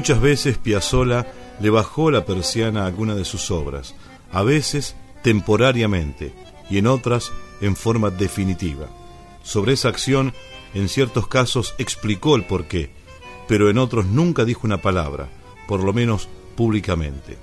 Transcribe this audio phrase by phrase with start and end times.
[0.00, 1.26] Muchas veces Piazzolla
[1.60, 3.94] le bajó la persiana a alguna de sus obras,
[4.32, 6.32] a veces temporariamente
[6.70, 8.88] y en otras en forma definitiva.
[9.42, 10.32] Sobre esa acción,
[10.72, 12.88] en ciertos casos explicó el porqué,
[13.46, 15.28] pero en otros nunca dijo una palabra,
[15.68, 17.36] por lo menos públicamente.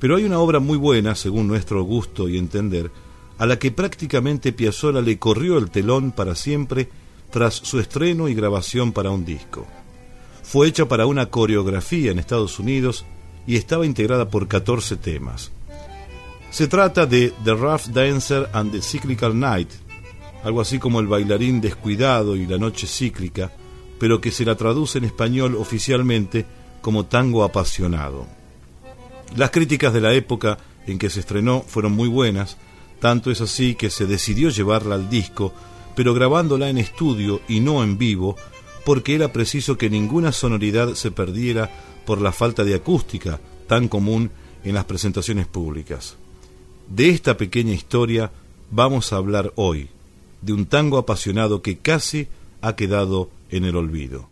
[0.00, 2.90] Pero hay una obra muy buena, según nuestro gusto y entender,
[3.38, 6.88] a la que prácticamente Piazzolla le corrió el telón para siempre
[7.30, 9.68] tras su estreno y grabación para un disco.
[10.50, 13.04] Fue hecha para una coreografía en Estados Unidos
[13.46, 15.52] y estaba integrada por 14 temas.
[16.50, 19.68] Se trata de The Rough Dancer and the Cyclical Night,
[20.42, 23.52] algo así como el bailarín descuidado y la noche cíclica,
[24.00, 26.44] pero que se la traduce en español oficialmente
[26.80, 28.26] como tango apasionado.
[29.36, 32.56] Las críticas de la época en que se estrenó fueron muy buenas,
[32.98, 35.54] tanto es así que se decidió llevarla al disco,
[35.94, 38.34] pero grabándola en estudio y no en vivo,
[38.84, 41.70] porque era preciso que ninguna sonoridad se perdiera
[42.06, 44.30] por la falta de acústica tan común
[44.64, 46.16] en las presentaciones públicas.
[46.88, 48.32] De esta pequeña historia
[48.70, 49.88] vamos a hablar hoy,
[50.42, 52.28] de un tango apasionado que casi
[52.60, 54.30] ha quedado en el olvido.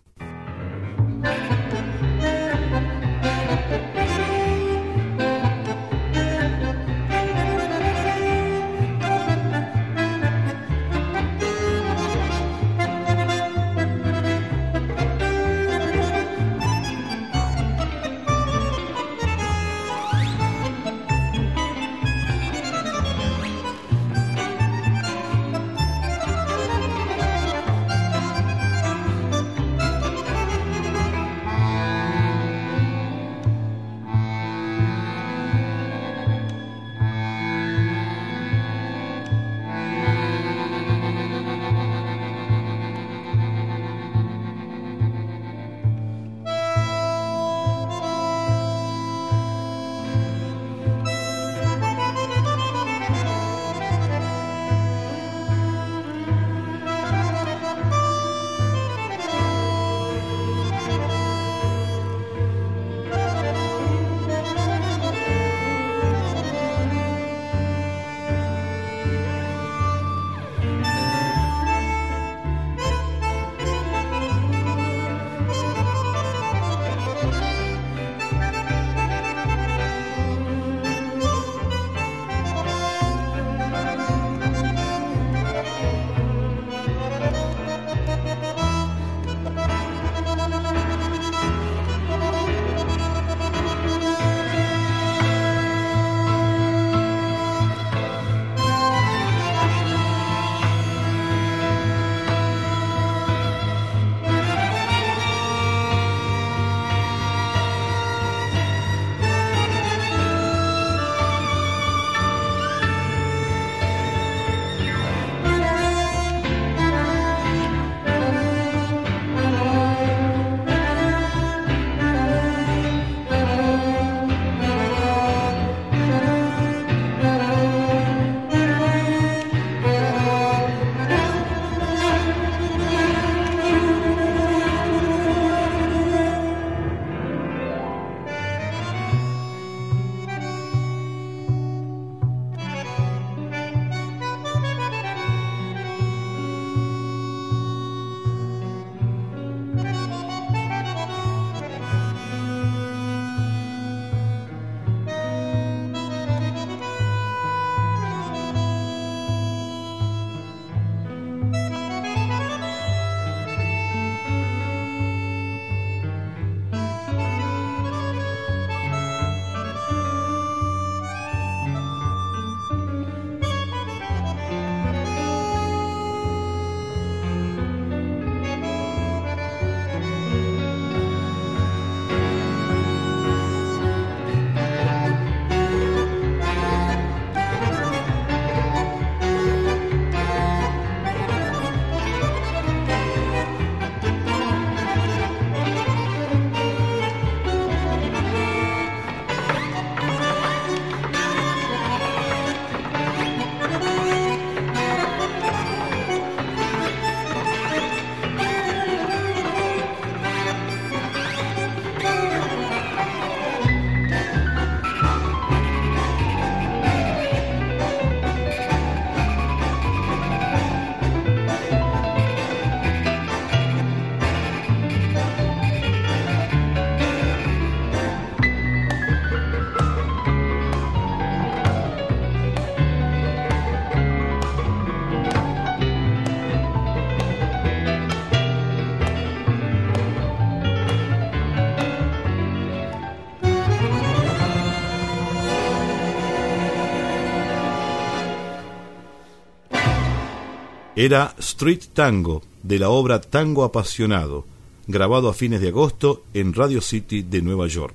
[251.01, 254.45] Era Street Tango, de la obra Tango Apasionado,
[254.89, 257.95] grabado a fines de agosto en Radio City de Nueva York.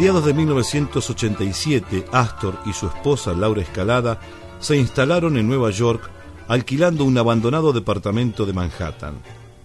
[0.00, 4.18] Mediados de 1987, Astor y su esposa Laura Escalada
[4.58, 6.10] se instalaron en Nueva York
[6.48, 9.16] alquilando un abandonado departamento de Manhattan.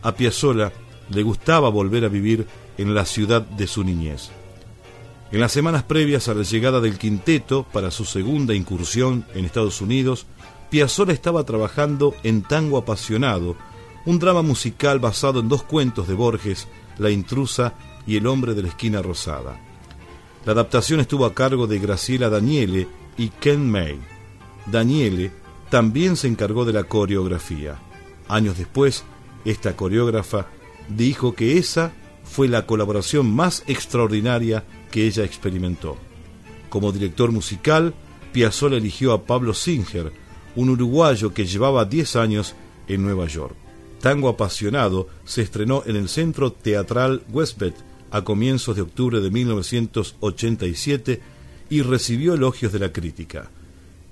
[0.01, 0.73] A Piazzolla
[1.09, 2.45] le gustaba volver a vivir
[2.77, 4.29] en la ciudad de su niñez.
[5.31, 9.79] En las semanas previas a la llegada del quinteto para su segunda incursión en Estados
[9.79, 10.25] Unidos,
[10.69, 13.55] Piazzolla estaba trabajando en Tango Apasionado,
[14.05, 16.67] un drama musical basado en dos cuentos de Borges,
[16.97, 19.61] La intrusa y El hombre de la esquina rosada.
[20.45, 22.87] La adaptación estuvo a cargo de Graciela Daniele
[23.17, 23.99] y Ken May.
[24.67, 25.31] Daniele
[25.71, 27.79] también se encargó de la coreografía.
[28.27, 29.03] Años después,
[29.43, 30.47] esta coreógrafa
[30.87, 31.93] dijo que esa
[32.23, 35.97] fue la colaboración más extraordinaria que ella experimentó.
[36.69, 37.95] Como director musical,
[38.31, 40.11] Piazzolla eligió a Pablo Singer,
[40.55, 42.55] un uruguayo que llevaba 10 años
[42.87, 43.55] en Nueva York.
[43.99, 51.21] Tango Apasionado se estrenó en el Centro Teatral Westbeth a comienzos de octubre de 1987
[51.69, 53.51] y recibió elogios de la crítica.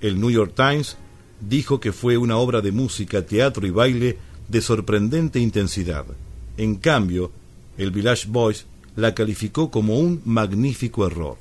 [0.02, 0.98] El New York Times
[1.40, 6.04] dijo que fue una obra de música, teatro y baile de sorprendente intensidad.
[6.58, 7.32] En cambio,
[7.78, 11.38] el Village Voice la calificó como un magnífico error.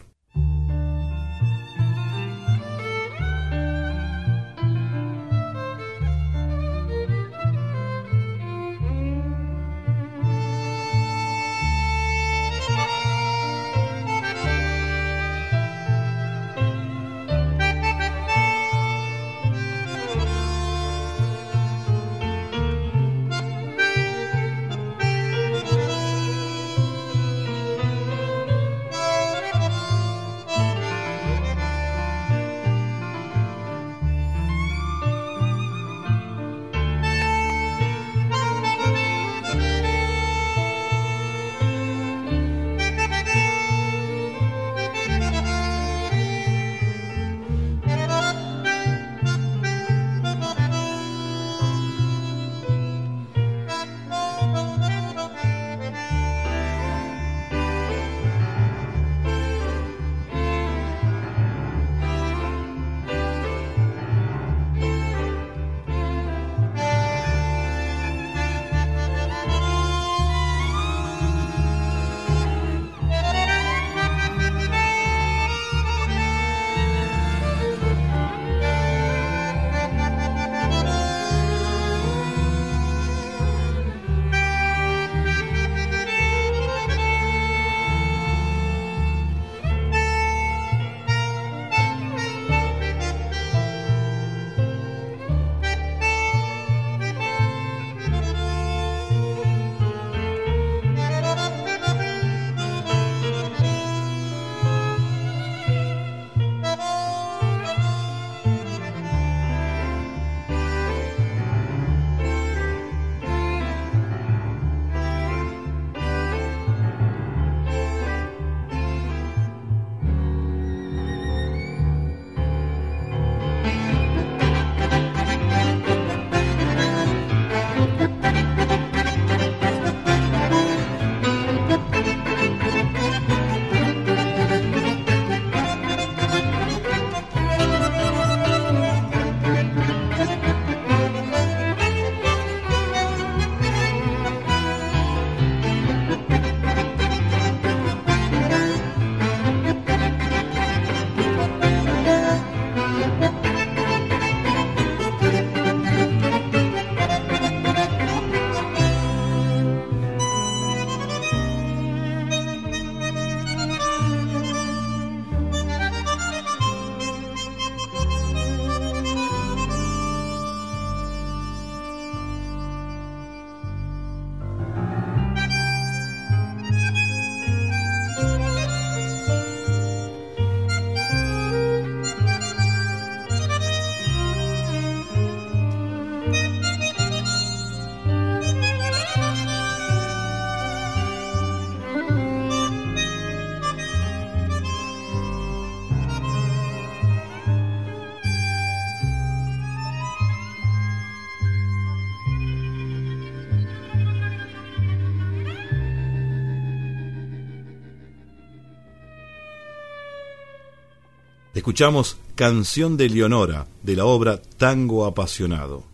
[211.63, 215.92] Escuchamos Canción de Leonora de la obra Tango Apasionado.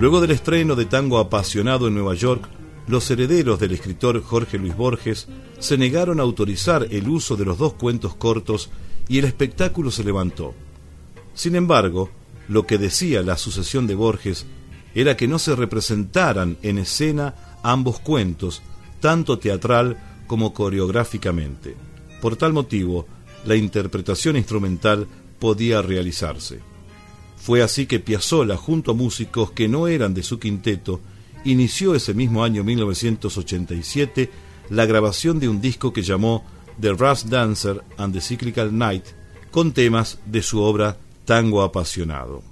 [0.00, 2.48] Luego del estreno de Tango Apasionado en Nueva York,
[2.86, 5.28] los herederos del escritor Jorge Luis Borges
[5.58, 8.70] se negaron a autorizar el uso de los dos cuentos cortos
[9.08, 10.54] y el espectáculo se levantó.
[11.34, 12.08] Sin embargo,
[12.48, 14.46] lo que decía la sucesión de Borges
[14.94, 18.62] era que no se representaran en escena ambos cuentos,
[19.00, 21.76] tanto teatral como coreográficamente.
[22.22, 23.06] Por tal motivo,
[23.44, 25.06] la interpretación instrumental
[25.38, 26.69] podía realizarse.
[27.40, 31.00] Fue así que Piazzolla, junto a músicos que no eran de su quinteto,
[31.44, 34.30] inició ese mismo año 1987
[34.68, 36.44] la grabación de un disco que llamó
[36.80, 39.04] The Rust Dancer and the Cyclical Night,
[39.50, 42.42] con temas de su obra Tango Apasionado.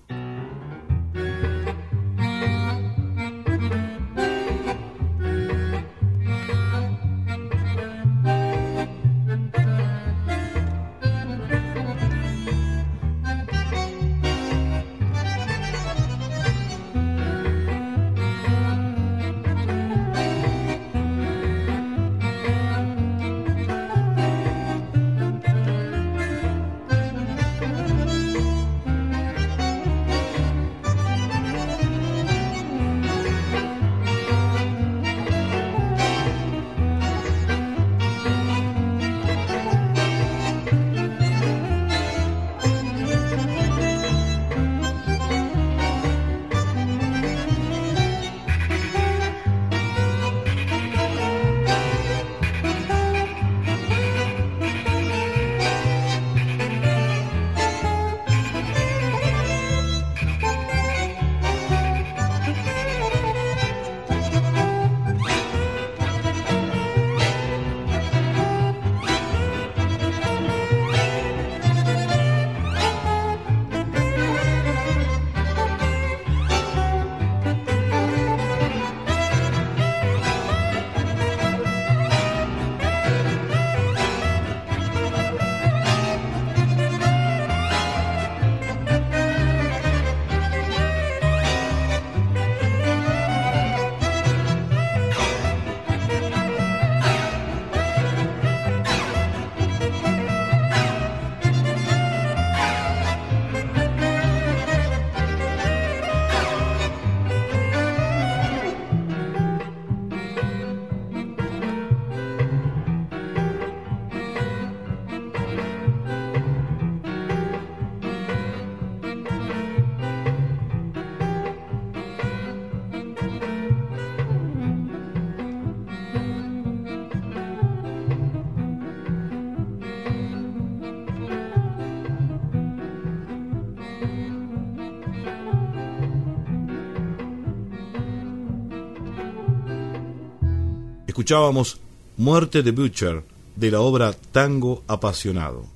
[141.19, 141.81] Escuchábamos
[142.17, 143.25] Muerte de Butcher
[143.57, 145.67] de la obra Tango Apasionado.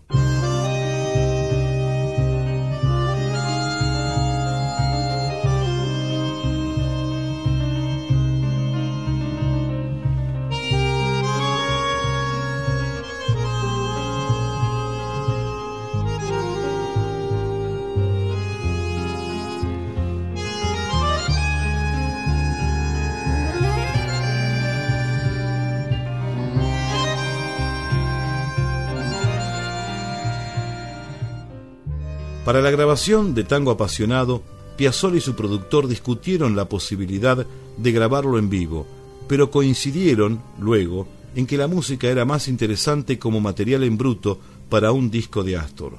[32.44, 34.42] Para la grabación de Tango Apasionado,
[34.76, 37.46] Piazzolla y su productor discutieron la posibilidad
[37.76, 38.84] de grabarlo en vivo,
[39.28, 41.06] pero coincidieron, luego,
[41.36, 45.56] en que la música era más interesante como material en bruto para un disco de
[45.56, 45.98] Astor.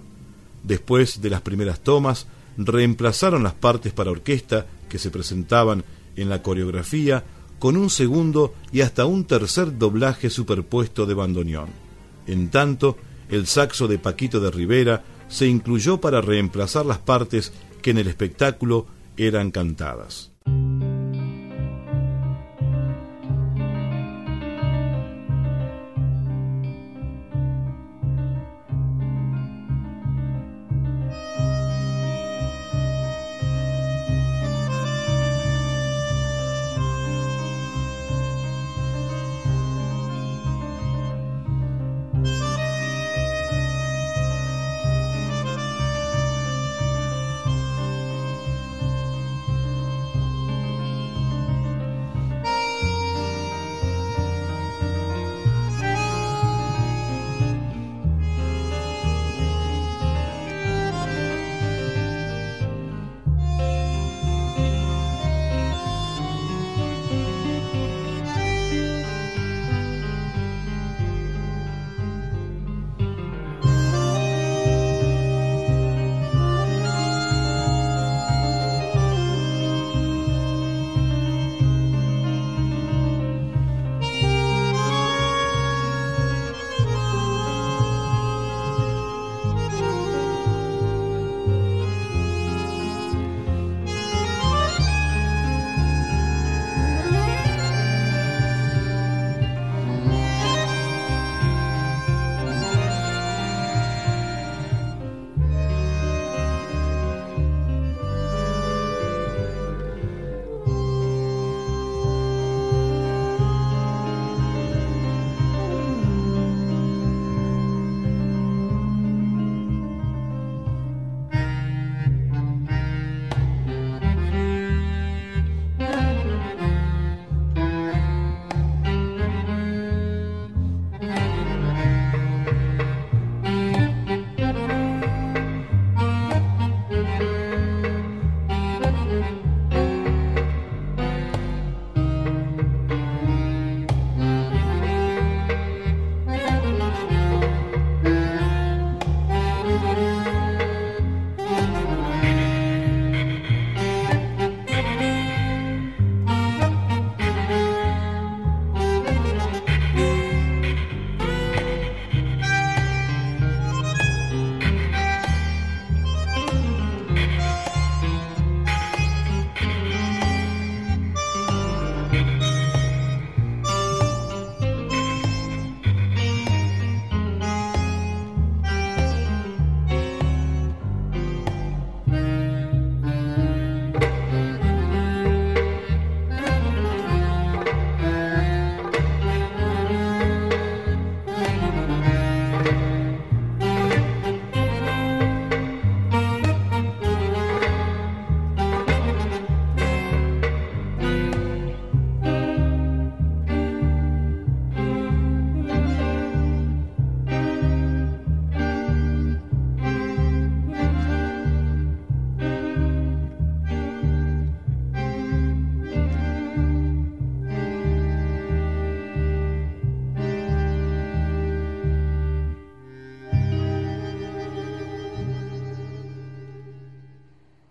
[0.63, 5.85] Después de las primeras tomas, reemplazaron las partes para orquesta que se presentaban
[6.17, 7.23] en la coreografía
[7.57, 11.69] con un segundo y hasta un tercer doblaje superpuesto de bandoneón.
[12.27, 12.97] En tanto,
[13.29, 18.07] el saxo de Paquito de Rivera se incluyó para reemplazar las partes que en el
[18.07, 18.85] espectáculo
[19.17, 20.32] eran cantadas.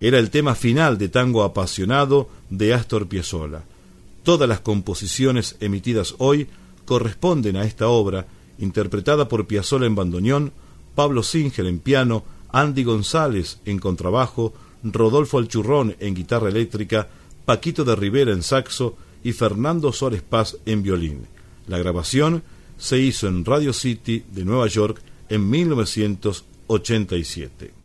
[0.02, 3.62] Era el tema final de Tango Apasionado de Astor Piazzolla.
[4.24, 6.48] Todas las composiciones emitidas hoy
[6.84, 8.26] corresponden a esta obra,
[8.58, 10.52] interpretada por Piazzolla en bandoneón,
[10.96, 17.06] Pablo Singer en piano, Andy González en contrabajo, Rodolfo Alchurrón en guitarra eléctrica,
[17.44, 21.28] Paquito de Rivera en saxo y Fernando Suárez Paz en violín.
[21.68, 22.42] La grabación
[22.76, 27.81] se hizo en Radio City de Nueva York en 1987.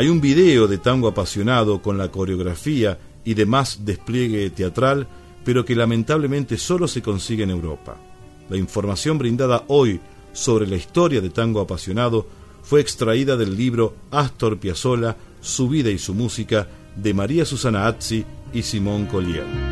[0.00, 5.06] Hay un video de tango apasionado con la coreografía y demás despliegue teatral,
[5.44, 7.98] pero que lamentablemente solo se consigue en Europa.
[8.48, 10.00] La información brindada hoy
[10.32, 12.26] sobre la historia de tango apasionado
[12.62, 18.24] fue extraída del libro Astor Piazzolla, Su vida y su música de María Susana Azzi
[18.54, 19.69] y Simón Collier.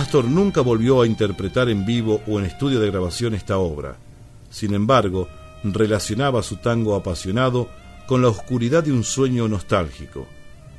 [0.00, 3.98] Astor nunca volvió a interpretar en vivo o en estudio de grabación esta obra.
[4.48, 5.28] Sin embargo,
[5.62, 7.68] relacionaba su tango apasionado
[8.06, 10.26] con la oscuridad de un sueño nostálgico.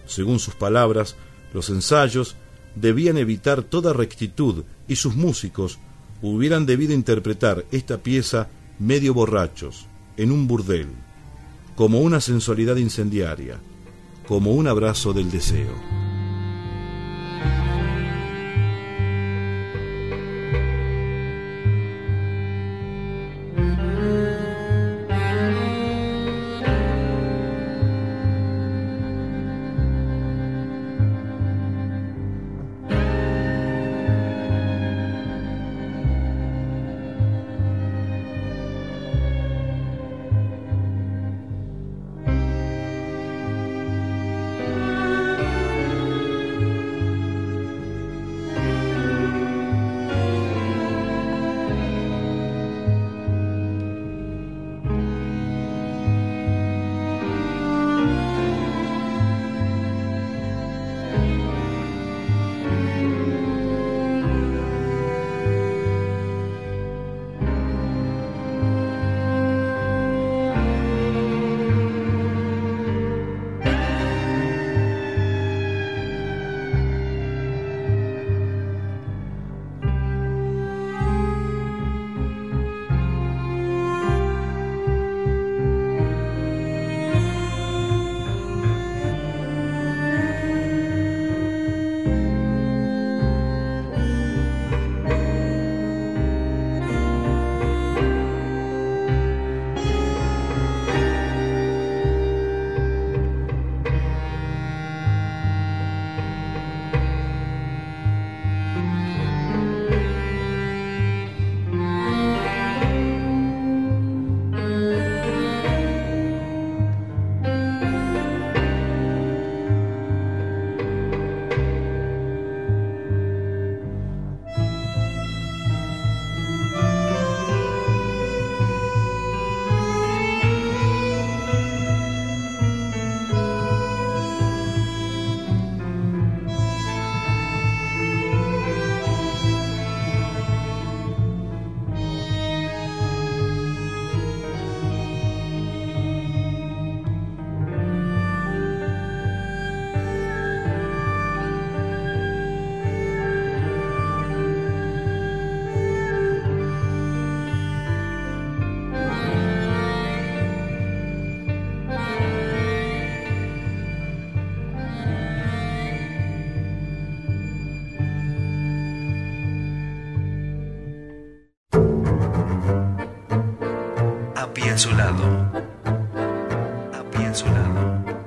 [0.07, 1.15] Según sus palabras,
[1.53, 2.35] los ensayos
[2.75, 5.77] debían evitar toda rectitud y sus músicos
[6.23, 9.85] hubieran debido interpretar esta pieza medio borrachos,
[10.17, 10.87] en un burdel,
[11.75, 13.59] como una sensualidad incendiaria,
[14.27, 16.10] como un abrazo del deseo.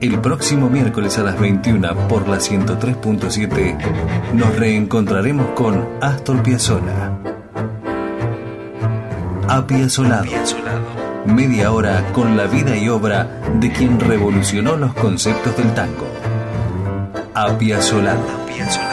[0.04, 7.16] El próximo miércoles a las 21 por la 103.7 nos reencontraremos con Astor Piazzolla.
[9.48, 10.26] Apiazolado.
[11.24, 16.06] Media hora con la vida y obra de quien revolucionó los conceptos del tango.
[17.32, 18.20] Apiazolado.
[18.42, 18.83] Apiazolado.